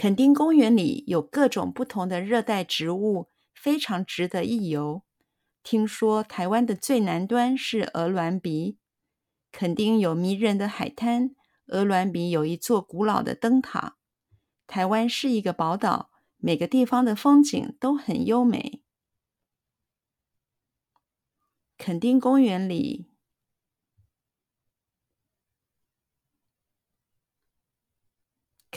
[0.00, 5.02] 垦丁公园里有各种不同的热带植物，非常值得一游。
[5.62, 8.78] 听说台湾的最南端是鹅銮鼻，
[9.52, 11.36] 垦丁有迷人的海滩，
[11.66, 13.98] 鹅銮鼻有一座古老的灯塔。
[14.66, 18.80] 台湾是一个宝岛，每个地方的风景都很优美。
[21.76, 23.09] 垦丁公园里，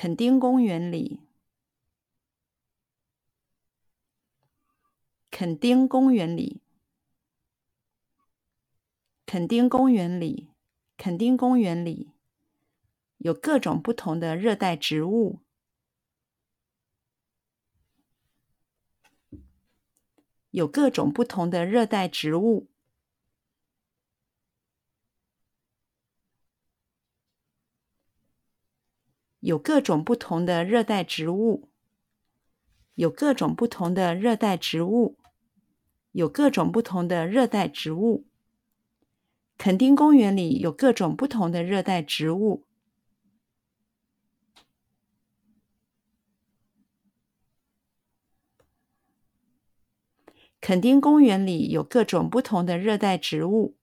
[0.03, 1.21] 垦丁公园里，
[5.31, 6.61] 垦丁公园里。
[9.25, 10.49] 垦丁公园里，
[10.97, 12.11] 垦丁公园里
[13.19, 15.39] 有各种不同的热带植物，
[20.51, 22.67] 有各种不同的热带植物，
[29.45, 31.67] 有各种不同的热带植物，
[32.95, 35.17] 有各种不同的热带植物，
[36.13, 38.25] 有各种不同的热带植物。
[39.57, 42.63] 垦丁公园里有各种不同的热带植物。
[50.61, 53.75] 垦丁公园里有各种不同的热带植物。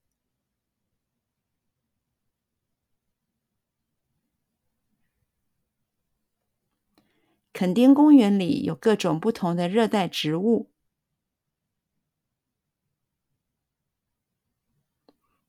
[7.61, 10.70] 垦丁公园里有各种不同的热带植物。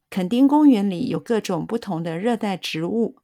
[0.10, 3.16] 垦丁公园里有各种不同的热带植物。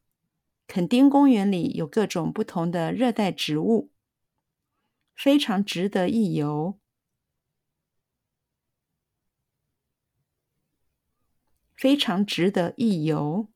[0.67, 3.91] 垦丁公园里有各种不同的热带植物，
[5.13, 6.79] 非常值得一游。
[11.75, 13.49] 非常值得一游。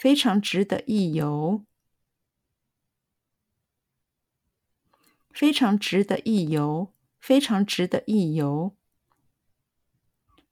[0.00, 1.62] 非常值得一游。
[5.30, 6.90] 非常值得一游。
[7.20, 8.74] 非常值得一游。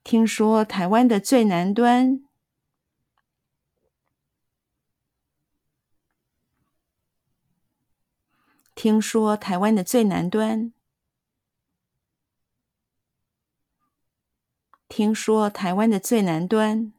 [0.05, 2.23] 听说台湾的最南端，
[8.75, 10.75] 听说台湾的最南端，
[14.89, 16.93] 听说台湾的最南端，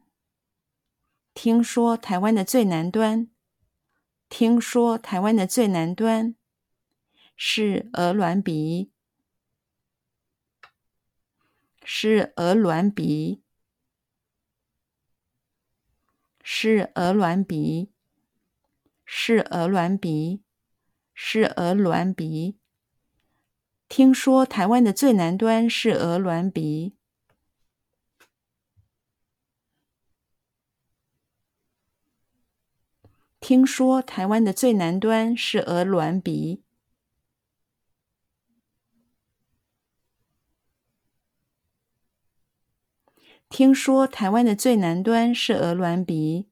[1.34, 3.28] 听说台湾的最南端，
[4.28, 6.34] 听说台湾的最南端
[7.36, 8.90] 是鹅銮鼻。
[11.82, 13.42] 是鹅銮鼻，
[16.40, 17.90] 是鹅銮鼻，
[19.04, 20.44] 是鹅銮鼻，
[21.12, 22.58] 是鹅銮鼻。
[23.88, 26.94] 听说台湾的最南端是鹅銮鼻。
[33.40, 36.62] 听说台湾的最南端是鹅銮鼻。
[43.48, 46.50] 听说台湾的最南端是鹅銮鼻。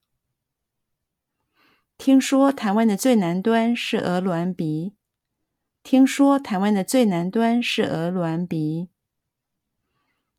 [1.99, 4.97] 听说台湾的最南端是鹅銮鼻。
[5.83, 8.89] 听说台湾的最南端是鹅銮鼻。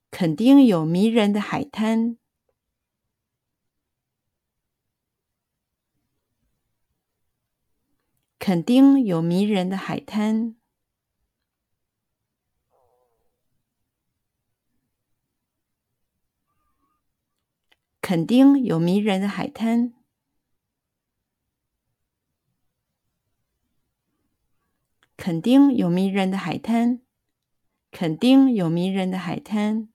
[0.10, 2.18] 垦丁有迷人的海滩。
[8.40, 10.56] 垦丁有迷人的海滩。
[18.00, 19.94] 垦丁有迷人的海滩。
[25.18, 27.02] 垦丁有迷人的海滩。
[27.92, 29.90] 垦丁有迷人的海滩。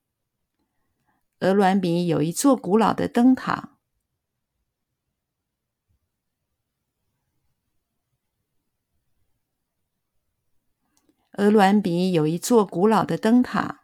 [1.40, 3.73] 鹅銮鼻有一座古老的灯塔。
[11.36, 13.82] 鹅銮鼻有一座古老的灯塔。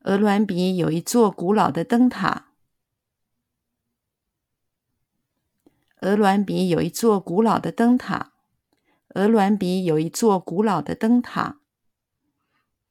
[0.00, 2.48] 鹅銮鼻有一座古老的灯塔。
[6.00, 8.34] 鹅銮鼻有一座古老的灯塔。
[9.14, 11.60] 鹅銮鼻有一座古老的灯塔。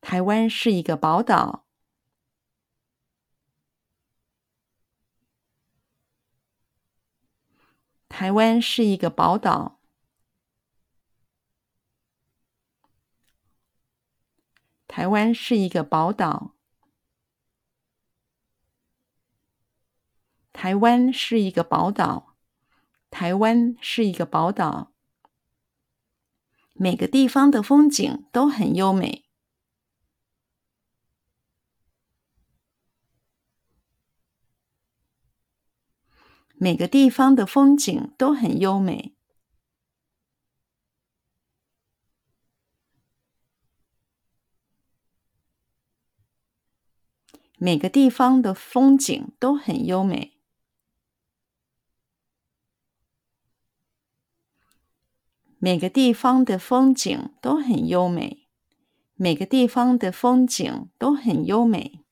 [0.01, 1.62] 台湾是一个宝岛。
[8.15, 9.79] 台湾是一个宝岛。
[14.87, 16.53] 台湾是一个宝岛。
[20.51, 22.35] 台湾是一个宝岛，
[23.09, 24.93] 台湾是一个宝岛，
[26.73, 29.22] 每个地方的风景都很优美。
[36.53, 39.13] 每个地方的风景都很优美。
[47.57, 50.33] 每个地方的风景都很优美。
[55.59, 58.49] 每个地方的风景都很优美。
[59.15, 62.02] 每个地方的风景都很优美。